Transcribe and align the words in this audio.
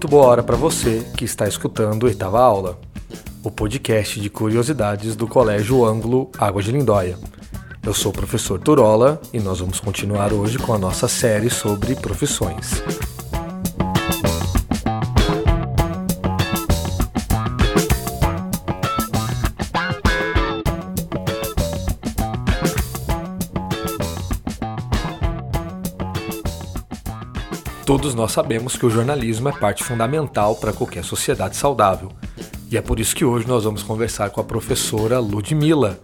Muito 0.00 0.08
boa 0.08 0.28
hora 0.28 0.42
para 0.42 0.56
você 0.56 1.04
que 1.14 1.26
está 1.26 1.46
escutando 1.46 2.04
Oitava 2.04 2.40
Aula, 2.40 2.80
o 3.44 3.50
podcast 3.50 4.18
de 4.18 4.30
curiosidades 4.30 5.14
do 5.14 5.28
Colégio 5.28 5.84
Ângulo 5.84 6.30
Água 6.38 6.62
de 6.62 6.72
Lindóia. 6.72 7.18
Eu 7.82 7.92
sou 7.92 8.10
o 8.10 8.14
professor 8.14 8.58
Turola 8.58 9.20
e 9.30 9.38
nós 9.38 9.60
vamos 9.60 9.78
continuar 9.78 10.32
hoje 10.32 10.56
com 10.56 10.72
a 10.72 10.78
nossa 10.78 11.06
série 11.06 11.50
sobre 11.50 11.94
profissões. 11.96 12.82
Todos 28.00 28.14
nós 28.14 28.32
sabemos 28.32 28.78
que 28.78 28.86
o 28.86 28.88
jornalismo 28.88 29.50
é 29.50 29.52
parte 29.52 29.84
fundamental 29.84 30.56
para 30.56 30.72
qualquer 30.72 31.04
sociedade 31.04 31.54
saudável. 31.54 32.10
E 32.70 32.78
é 32.78 32.80
por 32.80 32.98
isso 32.98 33.14
que 33.14 33.26
hoje 33.26 33.46
nós 33.46 33.64
vamos 33.64 33.82
conversar 33.82 34.30
com 34.30 34.40
a 34.40 34.44
professora 34.44 35.18
Ludmila. 35.18 36.00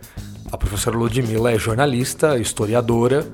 A 0.52 0.58
professora 0.58 0.94
Ludmila 0.94 1.50
é 1.52 1.58
jornalista, 1.58 2.36
historiadora, 2.36 3.26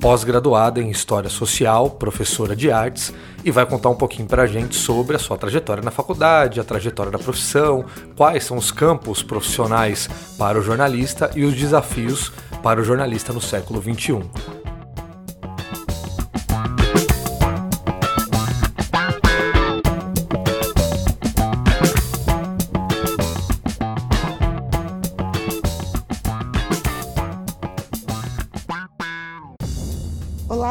pós-graduada 0.00 0.80
em 0.80 0.88
História 0.88 1.28
Social, 1.28 1.90
professora 1.90 2.56
de 2.56 2.70
artes 2.70 3.12
e 3.44 3.50
vai 3.50 3.66
contar 3.66 3.90
um 3.90 3.96
pouquinho 3.96 4.26
para 4.26 4.44
a 4.44 4.46
gente 4.46 4.76
sobre 4.76 5.14
a 5.14 5.18
sua 5.18 5.36
trajetória 5.36 5.82
na 5.82 5.90
faculdade, 5.90 6.58
a 6.58 6.64
trajetória 6.64 7.12
da 7.12 7.18
profissão, 7.18 7.84
quais 8.16 8.44
são 8.44 8.56
os 8.56 8.72
campos 8.72 9.22
profissionais 9.22 10.08
para 10.38 10.58
o 10.58 10.62
jornalista 10.62 11.30
e 11.36 11.44
os 11.44 11.54
desafios 11.54 12.32
para 12.62 12.80
o 12.80 12.82
jornalista 12.82 13.30
no 13.34 13.42
século 13.42 13.82
XXI. 13.82 14.55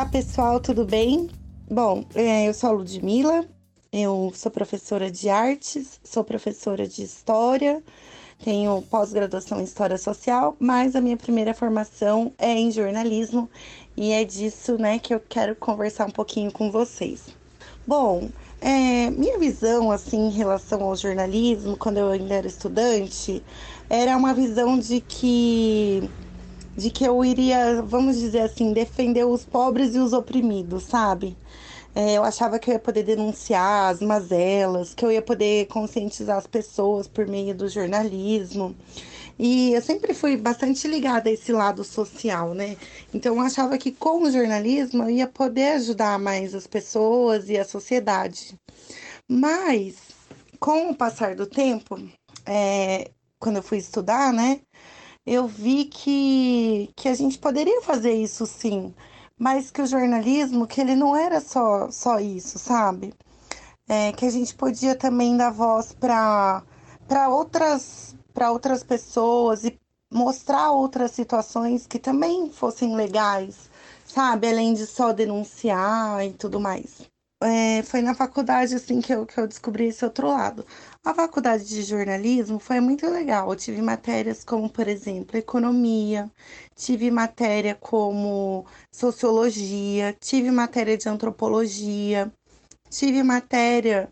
Pessoal, 0.09 0.59
tudo 0.61 0.85
bem? 0.85 1.27
Bom, 1.69 2.05
é, 2.15 2.47
eu 2.47 2.53
sou 2.53 2.69
a 2.69 2.73
Ludmilla, 2.73 3.45
eu 3.91 4.31
sou 4.33 4.49
professora 4.49 5.11
de 5.11 5.27
artes, 5.27 5.99
sou 6.01 6.23
professora 6.23 6.87
de 6.87 7.03
história, 7.03 7.83
tenho 8.43 8.81
pós-graduação 8.83 9.59
em 9.59 9.65
história 9.65 9.97
social, 9.97 10.55
mas 10.59 10.95
a 10.95 11.01
minha 11.01 11.17
primeira 11.17 11.53
formação 11.53 12.33
é 12.37 12.53
em 12.53 12.71
jornalismo 12.71 13.49
e 13.97 14.11
é 14.13 14.23
disso, 14.23 14.77
né, 14.77 14.97
que 14.99 15.13
eu 15.13 15.19
quero 15.19 15.55
conversar 15.57 16.05
um 16.07 16.11
pouquinho 16.11 16.51
com 16.53 16.71
vocês. 16.71 17.35
Bom, 17.85 18.31
é, 18.61 19.09
minha 19.11 19.37
visão, 19.39 19.91
assim, 19.91 20.27
em 20.27 20.31
relação 20.31 20.83
ao 20.83 20.95
jornalismo, 20.95 21.77
quando 21.77 21.97
eu 21.97 22.09
ainda 22.11 22.35
era 22.35 22.47
estudante, 22.47 23.45
era 23.89 24.15
uma 24.17 24.33
visão 24.33 24.79
de 24.79 25.01
que 25.01 26.13
de 26.75 26.89
que 26.89 27.05
eu 27.05 27.23
iria, 27.23 27.81
vamos 27.81 28.17
dizer 28.19 28.41
assim, 28.41 28.73
defender 28.73 29.25
os 29.25 29.45
pobres 29.45 29.95
e 29.95 29.99
os 29.99 30.13
oprimidos, 30.13 30.83
sabe? 30.83 31.37
É, 31.95 32.15
eu 32.17 32.23
achava 32.23 32.59
que 32.59 32.69
eu 32.69 32.73
ia 32.73 32.79
poder 32.79 33.03
denunciar 33.03 33.89
as 33.89 34.01
mazelas, 34.01 34.93
que 34.93 35.05
eu 35.05 35.11
ia 35.11 35.21
poder 35.21 35.67
conscientizar 35.67 36.37
as 36.37 36.45
pessoas 36.45 37.07
por 37.07 37.25
meio 37.25 37.55
do 37.55 37.69
jornalismo. 37.69 38.75
E 39.39 39.73
eu 39.73 39.81
sempre 39.81 40.13
fui 40.13 40.37
bastante 40.37 40.87
ligada 40.87 41.29
a 41.29 41.31
esse 41.31 41.51
lado 41.51 41.83
social, 41.83 42.53
né? 42.53 42.77
Então 43.13 43.35
eu 43.35 43.41
achava 43.41 43.77
que 43.77 43.91
com 43.91 44.23
o 44.23 44.31
jornalismo 44.31 45.03
eu 45.03 45.09
ia 45.09 45.27
poder 45.27 45.73
ajudar 45.75 46.19
mais 46.19 46.53
as 46.53 46.67
pessoas 46.67 47.49
e 47.49 47.57
a 47.57 47.65
sociedade. 47.65 48.55
Mas, 49.29 49.95
com 50.59 50.89
o 50.89 50.95
passar 50.95 51.35
do 51.35 51.45
tempo, 51.45 51.97
é, 52.45 53.09
quando 53.39 53.57
eu 53.57 53.63
fui 53.63 53.77
estudar, 53.77 54.33
né? 54.33 54.61
Eu 55.25 55.47
vi 55.47 55.85
que, 55.85 56.89
que 56.95 57.09
a 57.09 57.15
gente 57.15 57.37
poderia 57.39 57.81
fazer 57.81 58.13
isso 58.13 58.45
sim, 58.45 58.93
mas 59.37 59.71
que 59.71 59.81
o 59.81 59.87
jornalismo, 59.87 60.67
que 60.67 60.79
ele 60.81 60.95
não 60.95 61.15
era 61.15 61.41
só, 61.41 61.89
só 61.91 62.19
isso, 62.19 62.59
sabe? 62.59 63.13
É, 63.87 64.11
que 64.13 64.25
a 64.25 64.29
gente 64.31 64.55
podia 64.55 64.95
também 64.95 65.37
dar 65.37 65.51
voz 65.51 65.93
para 65.93 66.63
outras, 67.29 68.15
outras 68.51 68.83
pessoas 68.83 69.63
e 69.65 69.79
mostrar 70.11 70.71
outras 70.71 71.11
situações 71.11 71.87
que 71.87 71.99
também 71.99 72.49
fossem 72.51 72.95
legais, 72.95 73.69
sabe? 74.05 74.47
Além 74.47 74.73
de 74.73 74.85
só 74.85 75.11
denunciar 75.13 76.25
e 76.25 76.33
tudo 76.33 76.59
mais. 76.59 77.14
É, 77.47 77.83
foi 77.83 78.01
na 78.01 78.15
faculdade 78.15 78.73
assim 78.73 78.99
que 78.99 79.13
eu, 79.13 79.23
que 79.23 79.39
eu 79.39 79.47
descobri 79.47 79.85
esse 79.85 80.03
outro 80.03 80.27
lado. 80.27 80.65
A 81.03 81.13
faculdade 81.13 81.67
de 81.67 81.83
jornalismo 81.83 82.57
foi 82.57 82.79
muito 82.79 83.07
legal. 83.07 83.51
Eu 83.51 83.55
tive 83.55 83.83
matérias 83.83 84.43
como, 84.43 84.67
por 84.67 84.87
exemplo, 84.87 85.37
economia, 85.37 86.31
tive 86.75 87.11
matéria 87.11 87.75
como 87.75 88.65
sociologia, 88.91 90.15
tive 90.19 90.49
matéria 90.49 90.97
de 90.97 91.07
antropologia, 91.07 92.31
tive 92.89 93.21
matéria 93.21 94.09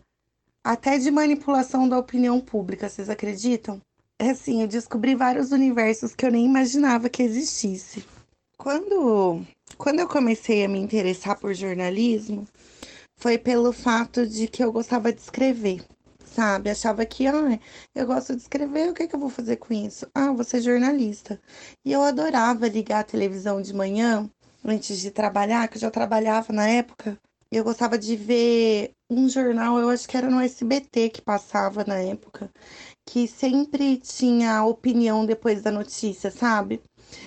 até 0.62 0.96
de 0.96 1.10
manipulação 1.10 1.88
da 1.88 1.98
opinião 1.98 2.40
pública, 2.40 2.88
vocês 2.88 3.10
acreditam? 3.10 3.80
É 4.16 4.30
assim, 4.30 4.62
eu 4.62 4.68
descobri 4.68 5.16
vários 5.16 5.50
universos 5.50 6.14
que 6.14 6.24
eu 6.24 6.30
nem 6.30 6.46
imaginava 6.46 7.08
que 7.08 7.22
existisse. 7.24 8.04
Quando, 8.56 9.44
quando 9.76 9.98
eu 9.98 10.08
comecei 10.08 10.64
a 10.64 10.68
me 10.68 10.78
interessar 10.78 11.36
por 11.36 11.52
jornalismo, 11.52 12.46
foi 13.16 13.38
pelo 13.38 13.72
fato 13.72 14.26
de 14.26 14.48
que 14.48 14.62
eu 14.62 14.72
gostava 14.72 15.12
de 15.12 15.20
escrever 15.20 15.84
sabe? 16.34 16.70
Achava 16.70 17.06
que, 17.06 17.26
ah, 17.26 17.58
eu 17.94 18.06
gosto 18.06 18.34
de 18.34 18.42
escrever, 18.42 18.90
o 18.90 18.94
que, 18.94 19.06
que 19.06 19.14
eu 19.14 19.20
vou 19.20 19.30
fazer 19.30 19.56
com 19.56 19.72
isso? 19.72 20.06
Ah, 20.14 20.34
ser 20.44 20.60
jornalista. 20.60 21.40
E 21.84 21.92
eu 21.92 22.02
adorava 22.02 22.68
ligar 22.68 23.00
a 23.00 23.04
televisão 23.04 23.62
de 23.62 23.72
manhã, 23.72 24.28
antes 24.64 24.98
de 25.00 25.10
trabalhar, 25.10 25.68
que 25.68 25.76
eu 25.76 25.80
já 25.80 25.90
trabalhava 25.90 26.52
na 26.52 26.68
época. 26.68 27.18
Eu 27.50 27.62
gostava 27.62 27.96
de 27.96 28.16
ver 28.16 28.92
um 29.08 29.28
jornal, 29.28 29.78
eu 29.78 29.88
acho 29.88 30.08
que 30.08 30.16
era 30.16 30.28
no 30.28 30.40
SBT 30.40 31.10
que 31.10 31.22
passava 31.22 31.84
na 31.86 31.96
época, 31.98 32.50
que 33.06 33.28
sempre 33.28 33.96
tinha 33.98 34.64
opinião 34.64 35.24
depois 35.24 35.62
da 35.62 35.70
notícia, 35.70 36.30
sabe? 36.32 36.82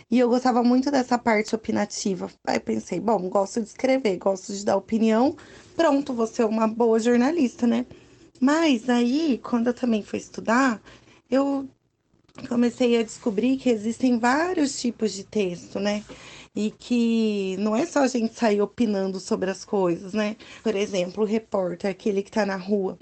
E 0.09 0.19
eu 0.19 0.29
gostava 0.29 0.63
muito 0.63 0.89
dessa 0.89 1.17
parte 1.17 1.55
opinativa. 1.55 2.29
Aí 2.45 2.59
pensei, 2.59 2.99
bom, 2.99 3.29
gosto 3.29 3.61
de 3.61 3.67
escrever, 3.67 4.17
gosto 4.17 4.53
de 4.53 4.63
dar 4.65 4.77
opinião, 4.77 5.35
pronto, 5.75 6.13
vou 6.13 6.27
ser 6.27 6.45
uma 6.45 6.67
boa 6.67 6.99
jornalista, 6.99 7.67
né? 7.67 7.85
Mas 8.39 8.89
aí, 8.89 9.39
quando 9.43 9.67
eu 9.67 9.73
também 9.73 10.03
fui 10.03 10.19
estudar, 10.19 10.81
eu 11.29 11.67
comecei 12.47 12.97
a 12.99 13.03
descobrir 13.03 13.57
que 13.57 13.69
existem 13.69 14.19
vários 14.19 14.79
tipos 14.79 15.11
de 15.13 15.23
texto, 15.23 15.79
né? 15.79 16.03
E 16.55 16.71
que 16.71 17.55
não 17.59 17.75
é 17.75 17.85
só 17.85 17.99
a 17.99 18.07
gente 18.07 18.33
sair 18.33 18.61
opinando 18.61 19.19
sobre 19.19 19.49
as 19.49 19.63
coisas, 19.65 20.13
né? 20.13 20.35
Por 20.63 20.75
exemplo, 20.75 21.23
o 21.23 21.27
repórter, 21.27 21.89
aquele 21.89 22.21
que 22.21 22.31
tá 22.31 22.45
na 22.45 22.55
rua, 22.55 22.97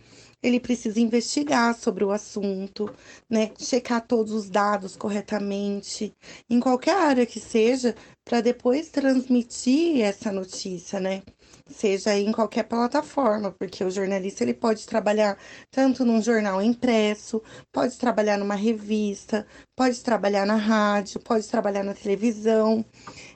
ele 0.46 0.60
precisa 0.60 1.00
investigar 1.00 1.76
sobre 1.76 2.04
o 2.04 2.12
assunto, 2.12 2.94
né? 3.30 3.52
Checar 3.58 4.06
todos 4.06 4.32
os 4.32 4.50
dados 4.50 4.96
corretamente, 4.96 6.14
em 6.50 6.60
qualquer 6.60 6.96
área 6.96 7.26
que 7.26 7.40
seja, 7.40 7.96
para 8.24 8.42
depois 8.42 8.90
transmitir 8.90 10.02
essa 10.02 10.32
notícia, 10.32 11.00
né? 11.00 11.24
Seja 11.68 12.18
em 12.18 12.32
qualquer 12.32 12.64
plataforma, 12.64 13.52
porque 13.52 13.84
o 13.84 13.92
jornalista 13.92 14.44
ele 14.44 14.54
pode 14.54 14.86
trabalhar 14.86 15.38
tanto 15.72 16.06
num 16.06 16.22
jornal 16.22 16.62
impresso, 16.62 17.42
pode 17.72 17.98
trabalhar 17.98 18.38
numa 18.38 18.56
revista, 18.56 19.46
pode 19.76 20.02
trabalhar 20.02 20.46
na 20.46 20.56
rádio, 20.56 21.20
pode 21.20 21.48
trabalhar 21.48 21.84
na 21.84 21.94
televisão, 21.94 22.86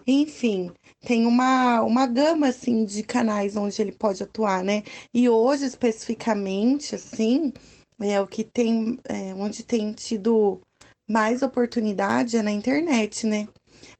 enfim, 0.07 0.71
tem 1.01 1.25
uma, 1.25 1.81
uma 1.81 2.05
gama 2.07 2.47
assim 2.47 2.85
de 2.85 3.03
canais 3.03 3.55
onde 3.55 3.81
ele 3.81 3.91
pode 3.91 4.23
atuar, 4.23 4.63
né? 4.63 4.83
E 5.13 5.29
hoje 5.29 5.65
especificamente 5.65 6.95
assim, 6.95 7.53
é 7.99 8.19
o 8.21 8.27
que 8.27 8.43
tem 8.43 8.97
é, 9.05 9.33
onde 9.35 9.63
tem 9.63 9.93
tido 9.93 10.61
mais 11.07 11.41
oportunidade 11.41 12.37
é 12.37 12.41
na 12.41 12.51
internet, 12.51 13.25
né? 13.25 13.47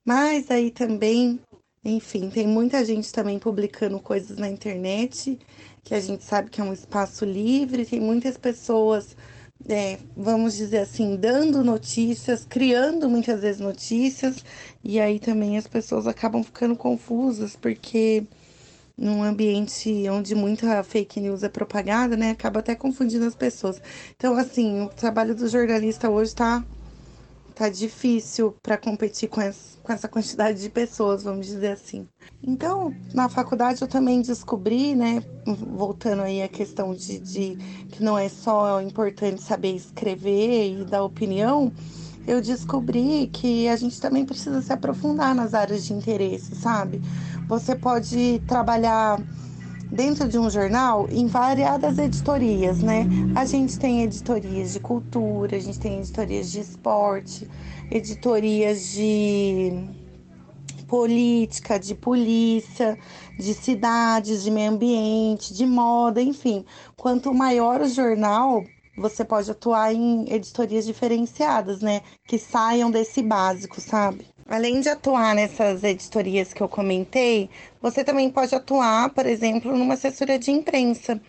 Mas 0.06 0.52
aí 0.52 0.72
também 0.72 1.40
enfim, 1.84 2.30
tem 2.30 2.48
muita 2.48 2.84
gente 2.84 3.12
também 3.12 3.40
publicando 3.40 4.00
coisas 4.00 4.38
na 4.38 4.50
internet, 4.50 5.40
que 5.84 5.94
a 5.96 6.00
gente 6.00 6.24
sabe 6.24 6.50
que 6.50 6.60
é 6.60 6.64
um 6.64 6.74
espaço 6.74 7.24
livre, 7.26 7.86
tem 7.86 8.00
muitas 8.02 8.38
pessoas, 8.38 9.16
é, 9.68 9.98
vamos 10.16 10.56
dizer 10.58 10.80
assim, 10.80 11.16
dando 11.16 11.64
notícias, 11.64 12.46
criando 12.46 13.10
muitas 13.10 13.42
vezes 13.42 13.62
notícias, 13.62 14.44
e 14.84 15.00
aí 15.00 15.20
também 15.20 15.58
as 15.58 15.68
pessoas 15.68 16.06
acabam 16.08 16.44
ficando 16.44 16.76
confusas, 16.76 17.56
porque 17.56 18.26
num 18.98 19.24
ambiente 19.24 19.90
onde 20.10 20.36
muita 20.36 20.84
fake 20.84 21.22
news 21.22 21.44
é 21.44 21.50
propagada, 21.50 22.18
né, 22.18 22.32
acaba 22.32 22.60
até 22.60 22.76
confundindo 22.76 23.26
as 23.26 23.36
pessoas. 23.36 23.82
Então, 24.16 24.36
assim, 24.36 24.82
o 24.82 24.90
trabalho 24.90 25.34
do 25.34 25.48
jornalista 25.48 26.10
hoje 26.10 26.32
está 26.32 26.64
tá 27.60 27.68
difícil 27.68 28.56
para 28.64 28.78
competir 28.78 29.28
com 29.28 29.42
essa, 29.42 29.78
com 29.84 29.92
essa 29.92 30.08
quantidade 30.08 30.62
de 30.62 30.70
pessoas, 30.70 31.24
vamos 31.24 31.46
dizer 31.46 31.74
assim. 31.74 32.08
Então, 32.42 32.96
na 33.14 33.28
faculdade 33.28 33.82
eu 33.82 33.88
também 33.88 34.22
descobri, 34.22 34.96
né, 34.96 35.22
voltando 35.46 36.22
aí 36.22 36.42
a 36.42 36.48
questão 36.48 36.94
de, 36.94 37.20
de 37.20 37.58
que 37.92 38.02
não 38.02 38.18
é 38.18 38.30
só 38.30 38.82
importante 38.82 39.42
saber 39.42 39.76
escrever 39.76 40.72
e 40.72 40.86
dar 40.86 41.04
opinião, 41.04 41.70
eu 42.26 42.40
descobri 42.40 43.28
que 43.28 43.68
a 43.68 43.76
gente 43.76 44.00
também 44.00 44.26
precisa 44.26 44.62
se 44.62 44.72
aprofundar 44.72 45.36
nas 45.36 45.54
áreas 45.54 45.84
de 45.84 45.92
interesse, 45.92 46.56
sabe? 46.56 47.02
Você 47.50 47.76
pode 47.76 48.42
trabalhar 48.48 49.20
dentro 49.92 50.28
de 50.28 50.38
um 50.38 50.50
jornal 50.50 51.08
em 51.10 51.28
variadas 51.28 51.98
editorias, 51.98 52.80
né? 52.80 53.08
A 53.36 53.46
gente 53.46 53.78
tem 53.80 54.04
editorias 54.04 54.74
de 54.74 54.80
cultura, 54.80 55.58
a 55.58 55.60
gente 55.60 55.80
tem 55.80 56.00
editorias 56.00 56.52
de 56.52 56.60
esporte, 56.60 57.50
editorias 57.92 58.92
de 58.92 59.90
política, 60.88 61.80
de 61.80 61.94
polícia, 61.96 62.98
de 63.38 63.54
cidades, 63.54 64.44
de 64.44 64.52
meio 64.52 64.72
ambiente, 64.72 65.54
de 65.54 65.66
moda, 65.66 66.22
enfim. 66.22 66.66
Quanto 66.98 67.34
maior 67.34 67.82
o 67.82 67.88
jornal, 67.88 68.64
você 68.98 69.24
pode 69.24 69.50
atuar 69.50 69.94
em 69.94 70.32
editorias 70.32 70.86
diferenciadas, 70.86 71.82
né? 71.82 72.02
Que 72.28 72.38
saiam 72.38 72.92
desse 72.92 73.22
básico, 73.22 73.80
sabe? 73.80 74.26
Além 74.50 74.82
de 74.82 74.90
atuar 74.90 75.36
nessas 75.36 75.84
editorias 75.84 76.52
que 76.52 76.62
eu 76.64 76.68
comentei, 76.68 77.52
você 77.80 78.04
também 78.04 78.32
pode 78.32 78.56
atuar, 78.56 79.12
por 79.12 79.28
exemplo, 79.28 79.78
numa 79.78 79.94
assessoria 79.94 80.40
de 80.40 80.50
imprensa. 80.50 81.22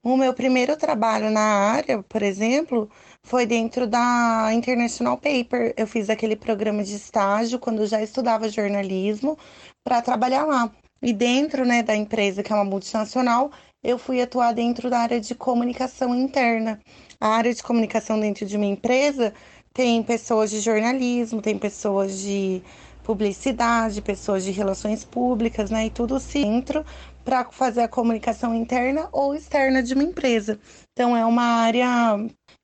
O 0.00 0.16
meu 0.16 0.32
primeiro 0.32 0.76
trabalho 0.76 1.28
na 1.28 1.40
área, 1.40 2.00
por 2.04 2.22
exemplo, 2.22 2.88
foi 3.24 3.46
dentro 3.46 3.84
da 3.84 4.50
International 4.52 5.18
Paper. 5.18 5.74
Eu 5.76 5.88
fiz 5.88 6.08
aquele 6.08 6.36
programa 6.36 6.84
de 6.84 6.94
estágio 6.94 7.58
quando 7.58 7.84
já 7.84 8.00
estudava 8.00 8.48
jornalismo 8.48 9.36
para 9.82 10.00
trabalhar 10.00 10.44
lá. 10.44 10.70
E 11.02 11.12
dentro 11.12 11.64
né, 11.64 11.82
da 11.82 11.96
empresa, 11.96 12.44
que 12.44 12.52
é 12.52 12.54
uma 12.54 12.64
multinacional, 12.64 13.50
eu 13.82 13.98
fui 13.98 14.20
atuar 14.22 14.52
dentro 14.52 14.88
da 14.88 15.00
área 15.00 15.20
de 15.20 15.34
comunicação 15.34 16.14
interna. 16.14 16.80
A 17.20 17.28
área 17.30 17.52
de 17.52 17.62
comunicação 17.62 18.20
dentro 18.20 18.46
de 18.46 18.56
uma 18.56 18.66
empresa 18.66 19.34
tem 19.78 20.02
pessoas 20.02 20.50
de 20.50 20.58
jornalismo, 20.58 21.40
tem 21.40 21.56
pessoas 21.56 22.18
de 22.18 22.60
publicidade, 23.04 24.02
pessoas 24.02 24.42
de 24.42 24.50
relações 24.50 25.04
públicas, 25.04 25.70
né? 25.70 25.86
E 25.86 25.90
tudo 25.90 26.18
centro 26.18 26.84
para 27.24 27.44
fazer 27.52 27.82
a 27.82 27.88
comunicação 27.88 28.52
interna 28.56 29.08
ou 29.12 29.36
externa 29.36 29.80
de 29.80 29.94
uma 29.94 30.02
empresa. 30.02 30.58
Então 30.92 31.16
é 31.16 31.24
uma 31.24 31.44
área 31.44 31.86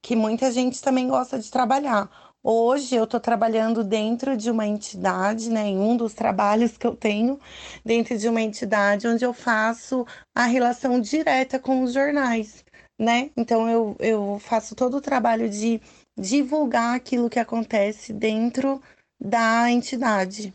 que 0.02 0.16
muita 0.16 0.50
gente 0.50 0.82
também 0.82 1.06
gosta 1.06 1.38
de 1.38 1.48
trabalhar. 1.48 2.10
Hoje 2.42 2.96
eu 2.96 3.04
estou 3.04 3.20
trabalhando 3.20 3.84
dentro 3.84 4.36
de 4.36 4.50
uma 4.50 4.66
entidade, 4.66 5.48
né, 5.50 5.68
em 5.68 5.78
um 5.78 5.96
dos 5.96 6.14
trabalhos 6.14 6.76
que 6.76 6.86
eu 6.86 6.96
tenho, 6.96 7.38
dentro 7.84 8.18
de 8.18 8.28
uma 8.28 8.42
entidade 8.42 9.06
onde 9.06 9.24
eu 9.24 9.32
faço 9.32 10.04
a 10.34 10.46
relação 10.46 11.00
direta 11.00 11.60
com 11.60 11.84
os 11.84 11.92
jornais, 11.92 12.64
né? 12.98 13.30
Então 13.36 13.68
eu, 13.70 13.96
eu 14.00 14.38
faço 14.40 14.74
todo 14.74 14.96
o 14.96 15.00
trabalho 15.00 15.48
de 15.48 15.80
divulgar 16.16 16.94
aquilo 16.94 17.30
que 17.30 17.38
acontece 17.38 18.12
dentro 18.12 18.80
da 19.20 19.70
entidade. 19.70 20.52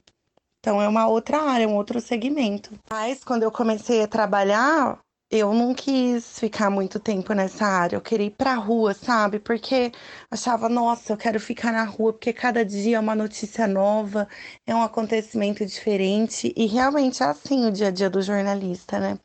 Então 0.59 0.81
é 0.81 0.87
uma 0.87 1.07
outra 1.07 1.41
área, 1.41 1.67
um 1.67 1.75
outro 1.75 2.01
segmento. 2.01 2.71
Mas 2.89 3.23
quando 3.23 3.43
eu 3.43 3.51
comecei 3.51 4.03
a 4.03 4.07
trabalhar, 4.07 4.99
eu 5.31 5.53
não 5.53 5.73
quis 5.75 6.39
ficar 6.39 6.69
muito 6.69 6.99
tempo 6.99 7.33
nessa 7.33 7.65
área. 7.65 7.95
Eu 7.95 8.01
queria 8.01 8.27
ir 8.27 8.31
pra 8.31 8.55
rua, 8.55 8.93
sabe? 8.93 9.39
Porque 9.39 9.91
achava, 10.29 10.67
nossa, 10.67 11.13
eu 11.13 11.17
quero 11.17 11.39
ficar 11.39 11.71
na 11.71 11.83
rua, 11.83 12.13
porque 12.13 12.33
cada 12.33 12.65
dia 12.65 12.97
é 12.97 12.99
uma 12.99 13.15
notícia 13.15 13.67
nova, 13.67 14.27
é 14.65 14.73
um 14.75 14.81
acontecimento 14.81 15.65
diferente. 15.65 16.51
E 16.57 16.65
realmente 16.65 17.21
é 17.21 17.27
assim 17.27 17.65
o 17.65 17.71
dia 17.71 17.87
a 17.87 17.91
dia 17.91 18.09
do 18.09 18.21
jornalista, 18.21 18.99
né? 18.99 19.19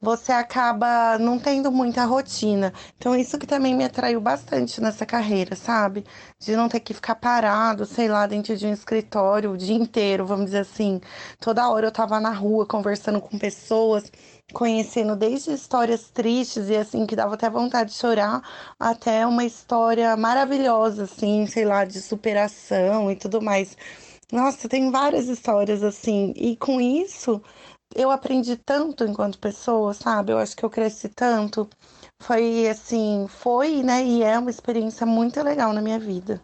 Você 0.00 0.32
acaba 0.32 1.18
não 1.18 1.38
tendo 1.38 1.70
muita 1.72 2.04
rotina. 2.04 2.72
Então, 2.96 3.14
isso 3.16 3.38
que 3.38 3.46
também 3.46 3.74
me 3.74 3.84
atraiu 3.84 4.20
bastante 4.20 4.80
nessa 4.80 5.06
carreira, 5.06 5.56
sabe? 5.56 6.04
De 6.38 6.54
não 6.56 6.68
ter 6.68 6.80
que 6.80 6.94
ficar 6.94 7.14
parado, 7.16 7.86
sei 7.86 8.08
lá, 8.08 8.26
dentro 8.26 8.56
de 8.56 8.66
um 8.66 8.72
escritório 8.72 9.52
o 9.52 9.56
dia 9.56 9.74
inteiro, 9.74 10.26
vamos 10.26 10.46
dizer 10.46 10.58
assim. 10.60 11.00
Toda 11.40 11.68
hora 11.68 11.86
eu 11.86 11.92
tava 11.92 12.20
na 12.20 12.30
rua 12.30 12.66
conversando 12.66 13.20
com 13.20 13.38
pessoas 13.38 14.10
conhecendo 14.52 15.16
desde 15.16 15.52
histórias 15.52 16.10
tristes 16.10 16.68
e 16.68 16.76
assim 16.76 17.06
que 17.06 17.16
dava 17.16 17.34
até 17.34 17.48
vontade 17.50 17.90
de 17.92 17.96
chorar, 17.98 18.42
até 18.78 19.26
uma 19.26 19.44
história 19.44 20.16
maravilhosa, 20.16 21.04
assim, 21.04 21.46
sei 21.46 21.64
lá, 21.64 21.84
de 21.84 22.00
superação 22.00 23.10
e 23.10 23.16
tudo 23.16 23.40
mais. 23.42 23.76
Nossa, 24.32 24.68
tem 24.68 24.90
várias 24.90 25.28
histórias 25.28 25.82
assim, 25.82 26.32
e 26.36 26.56
com 26.56 26.80
isso 26.80 27.42
eu 27.94 28.10
aprendi 28.10 28.56
tanto 28.56 29.04
enquanto 29.04 29.38
pessoa, 29.38 29.94
sabe? 29.94 30.32
Eu 30.32 30.38
acho 30.38 30.56
que 30.56 30.64
eu 30.64 30.70
cresci 30.70 31.08
tanto. 31.08 31.68
Foi 32.20 32.68
assim, 32.68 33.26
foi, 33.28 33.82
né? 33.82 34.04
E 34.04 34.22
é 34.22 34.38
uma 34.38 34.50
experiência 34.50 35.06
muito 35.06 35.42
legal 35.42 35.72
na 35.72 35.82
minha 35.82 35.98
vida. 35.98 36.40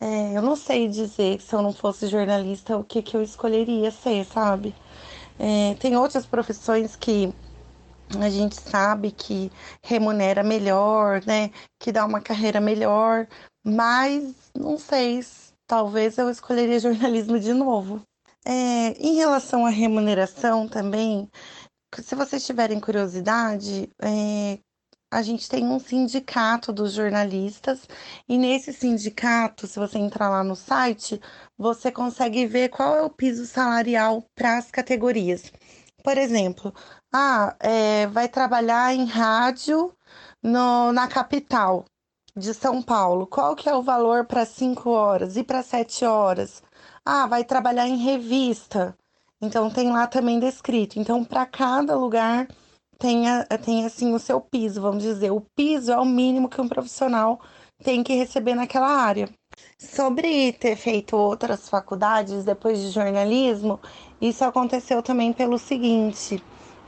É, 0.00 0.36
eu 0.36 0.42
não 0.42 0.56
sei 0.56 0.88
dizer 0.88 1.40
se 1.40 1.54
eu 1.54 1.62
não 1.62 1.72
fosse 1.72 2.06
jornalista 2.08 2.76
o 2.76 2.84
que, 2.84 3.02
que 3.02 3.16
eu 3.16 3.22
escolheria 3.22 3.90
ser, 3.90 4.24
sabe? 4.24 4.74
É, 5.38 5.74
tem 5.76 5.96
outras 5.96 6.26
profissões 6.26 6.96
que 6.96 7.32
a 8.20 8.30
gente 8.30 8.56
sabe 8.60 9.10
que 9.10 9.50
remunera 9.82 10.42
melhor, 10.42 11.22
né? 11.26 11.50
Que 11.78 11.92
dá 11.92 12.06
uma 12.06 12.20
carreira 12.20 12.60
melhor, 12.60 13.26
mas 13.64 14.50
não 14.56 14.78
sei, 14.78 15.20
talvez 15.66 16.16
eu 16.18 16.30
escolheria 16.30 16.80
jornalismo 16.80 17.38
de 17.38 17.52
novo. 17.52 18.02
É, 18.50 18.92
em 18.98 19.14
relação 19.16 19.66
à 19.66 19.68
remuneração 19.68 20.66
também, 20.66 21.30
se 22.00 22.14
vocês 22.14 22.46
tiverem 22.46 22.80
curiosidade, 22.80 23.90
é, 24.02 24.58
a 25.10 25.20
gente 25.22 25.48
tem 25.50 25.66
um 25.66 25.78
sindicato 25.78 26.72
dos 26.72 26.94
jornalistas 26.94 27.86
e 28.26 28.38
nesse 28.38 28.72
sindicato, 28.72 29.66
se 29.66 29.78
você 29.78 29.98
entrar 29.98 30.30
lá 30.30 30.42
no 30.42 30.56
site, 30.56 31.20
você 31.58 31.92
consegue 31.92 32.46
ver 32.46 32.70
qual 32.70 32.96
é 32.96 33.02
o 33.02 33.10
piso 33.10 33.44
salarial 33.46 34.24
para 34.34 34.56
as 34.56 34.70
categorias. 34.70 35.52
Por 36.02 36.16
exemplo, 36.16 36.72
ah, 37.12 37.54
é, 37.60 38.06
vai 38.06 38.28
trabalhar 38.30 38.94
em 38.94 39.04
rádio 39.04 39.94
no, 40.42 40.90
na 40.92 41.06
capital 41.06 41.84
de 42.36 42.54
São 42.54 42.82
Paulo. 42.82 43.26
Qual 43.26 43.54
que 43.56 43.68
é 43.68 43.74
o 43.74 43.82
valor 43.82 44.24
para 44.26 44.46
5 44.46 44.88
horas 44.90 45.36
e 45.36 45.44
para 45.44 45.62
7 45.62 46.04
horas? 46.06 46.62
Ah, 47.10 47.26
vai 47.26 47.42
trabalhar 47.42 47.88
em 47.88 47.96
revista. 47.96 48.94
Então 49.40 49.70
tem 49.70 49.90
lá 49.90 50.06
também 50.06 50.38
descrito. 50.38 50.98
Então, 50.98 51.24
para 51.24 51.46
cada 51.46 51.96
lugar 51.96 52.46
tem, 52.98 53.24
tem 53.64 53.86
assim 53.86 54.12
o 54.12 54.18
seu 54.18 54.38
piso, 54.42 54.82
vamos 54.82 55.02
dizer. 55.02 55.30
O 55.30 55.40
piso 55.40 55.90
é 55.90 55.96
o 55.98 56.04
mínimo 56.04 56.50
que 56.50 56.60
um 56.60 56.68
profissional 56.68 57.40
tem 57.82 58.02
que 58.02 58.12
receber 58.12 58.54
naquela 58.54 58.88
área. 58.88 59.26
Sobre 59.78 60.52
ter 60.52 60.76
feito 60.76 61.16
outras 61.16 61.66
faculdades 61.66 62.44
depois 62.44 62.78
de 62.78 62.90
jornalismo, 62.90 63.80
isso 64.20 64.44
aconteceu 64.44 65.02
também 65.02 65.32
pelo 65.32 65.58
seguinte. 65.58 66.42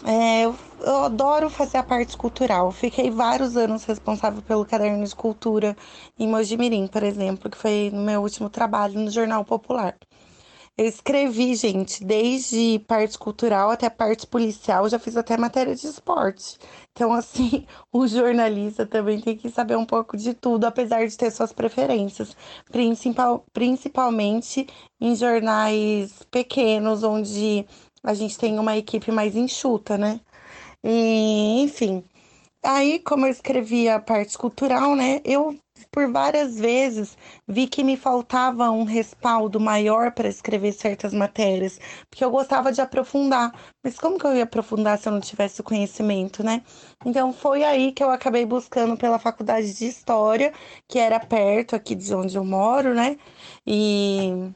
É, 0.04 0.44
eu, 0.44 0.54
eu, 0.80 1.04
adoro 1.04 1.48
fazer 1.48 1.78
a 1.78 1.82
parte 1.82 2.16
cultural. 2.18 2.70
Fiquei 2.72 3.10
vários 3.10 3.56
anos 3.56 3.84
responsável 3.84 4.42
pelo 4.42 4.66
caderno 4.66 5.04
de 5.06 5.14
cultura 5.14 5.74
em 6.18 6.28
Mojimirim, 6.28 6.86
por 6.86 7.02
exemplo, 7.02 7.50
que 7.50 7.56
foi 7.56 7.90
no 7.90 8.02
meu 8.02 8.20
último 8.20 8.50
trabalho 8.50 9.00
no 9.00 9.10
Jornal 9.10 9.44
Popular. 9.46 9.96
Eu 10.80 10.86
escrevi, 10.86 11.54
gente, 11.56 12.02
desde 12.02 12.78
parte 12.88 13.18
cultural 13.18 13.70
até 13.70 13.90
parte 13.90 14.26
policial, 14.26 14.88
já 14.88 14.98
fiz 14.98 15.14
até 15.14 15.36
matéria 15.36 15.74
de 15.74 15.86
esporte. 15.86 16.56
Então, 16.92 17.12
assim, 17.12 17.66
o 17.92 18.06
jornalista 18.06 18.86
também 18.86 19.20
tem 19.20 19.36
que 19.36 19.50
saber 19.50 19.76
um 19.76 19.84
pouco 19.84 20.16
de 20.16 20.32
tudo, 20.32 20.64
apesar 20.64 21.06
de 21.06 21.14
ter 21.18 21.30
suas 21.32 21.52
preferências, 21.52 22.34
principal, 22.72 23.44
principalmente 23.52 24.66
em 24.98 25.14
jornais 25.14 26.22
pequenos, 26.30 27.02
onde 27.02 27.66
a 28.02 28.14
gente 28.14 28.38
tem 28.38 28.58
uma 28.58 28.74
equipe 28.74 29.12
mais 29.12 29.36
enxuta, 29.36 29.98
né? 29.98 30.18
E, 30.82 31.60
enfim. 31.60 32.02
Aí, 32.64 33.00
como 33.00 33.26
eu 33.26 33.30
escrevi 33.30 33.86
a 33.86 34.00
parte 34.00 34.38
cultural, 34.38 34.96
né, 34.96 35.20
eu 35.26 35.58
por 35.90 36.10
várias 36.10 36.58
vezes 36.58 37.16
vi 37.46 37.66
que 37.66 37.82
me 37.84 37.96
faltava 37.96 38.70
um 38.70 38.84
respaldo 38.84 39.60
maior 39.60 40.12
para 40.12 40.28
escrever 40.28 40.72
certas 40.72 41.12
matérias, 41.12 41.78
porque 42.08 42.24
eu 42.24 42.30
gostava 42.30 42.72
de 42.72 42.80
aprofundar. 42.80 43.52
Mas 43.84 43.98
como 43.98 44.18
que 44.18 44.26
eu 44.26 44.34
ia 44.36 44.44
aprofundar 44.44 44.98
se 44.98 45.08
eu 45.08 45.12
não 45.12 45.20
tivesse 45.20 45.60
o 45.60 45.64
conhecimento, 45.64 46.42
né? 46.42 46.62
Então 47.04 47.32
foi 47.32 47.64
aí 47.64 47.92
que 47.92 48.02
eu 48.02 48.10
acabei 48.10 48.44
buscando 48.46 48.96
pela 48.96 49.18
faculdade 49.18 49.72
de 49.74 49.86
história, 49.86 50.52
que 50.88 50.98
era 50.98 51.18
perto 51.20 51.74
aqui 51.76 51.94
de 51.94 52.14
onde 52.14 52.36
eu 52.36 52.44
moro, 52.44 52.94
né? 52.94 53.16
E 53.66 54.52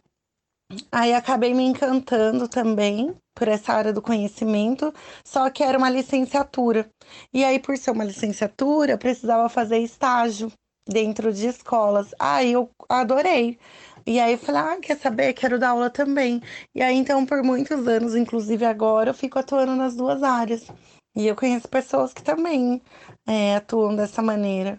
aí 0.90 1.12
acabei 1.14 1.54
me 1.54 1.62
encantando 1.64 2.49
também 2.49 3.14
por 3.35 3.49
essa 3.49 3.73
área 3.73 3.93
do 3.93 4.00
conhecimento, 4.02 4.93
só 5.26 5.50
que 5.50 5.62
era 5.62 5.76
uma 5.76 5.90
licenciatura. 5.90 6.88
E 7.33 7.45
aí, 7.45 7.59
por 7.59 7.76
ser 7.76 7.90
uma 7.90 8.04
licenciatura, 8.04 8.97
precisava 8.97 9.49
fazer 9.49 9.78
estágio 9.78 10.50
dentro 10.86 11.32
de 11.32 11.46
escolas. 11.46 12.14
Aí 12.18 12.52
eu 12.52 12.70
adorei. 12.88 13.58
E 14.06 14.20
aí 14.20 14.32
eu 14.32 14.38
falei, 14.38 14.60
ah, 14.60 14.76
quer 14.80 14.98
saber? 14.98 15.32
Quero 15.32 15.58
dar 15.58 15.70
aula 15.70 15.88
também. 15.90 16.42
E 16.74 16.82
aí, 16.82 16.94
então, 16.96 17.24
por 17.24 17.42
muitos 17.42 17.86
anos, 17.88 18.14
inclusive 18.14 18.64
agora, 18.64 19.10
eu 19.10 19.14
fico 19.14 19.38
atuando 19.38 19.74
nas 19.74 19.96
duas 19.96 20.22
áreas. 20.22 20.66
E 21.16 21.26
eu 21.26 21.34
conheço 21.36 21.68
pessoas 21.68 22.12
que 22.12 22.22
também 22.22 22.82
é, 23.26 23.56
atuam 23.56 23.96
dessa 23.96 24.20
maneira. 24.22 24.78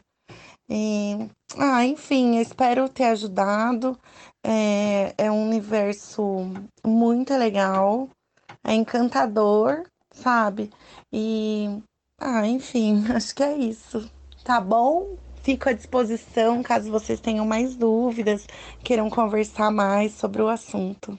E, 0.69 1.29
ah, 1.57 1.85
enfim, 1.85 2.38
espero 2.39 2.89
ter 2.89 3.05
ajudado. 3.05 3.97
É, 4.45 5.13
é 5.17 5.31
um 5.31 5.47
universo 5.47 6.21
muito 6.85 7.33
legal, 7.35 8.09
é 8.63 8.74
encantador, 8.74 9.85
sabe? 10.12 10.69
E, 11.12 11.81
ah, 12.19 12.47
enfim, 12.47 13.03
acho 13.13 13.33
que 13.33 13.43
é 13.43 13.57
isso. 13.57 14.09
Tá 14.43 14.62
bom? 14.62 15.17
Fico 15.46 15.70
à 15.70 15.74
disposição 15.74 16.64
caso 16.64 16.90
vocês 16.90 17.20
tenham 17.20 17.46
mais 17.46 17.75
dúvidas, 17.75 18.48
queiram 18.84 19.12
conversar 19.12 19.70
mais 19.70 20.12
sobre 20.14 20.42
o 20.42 20.48
assunto. 20.48 21.16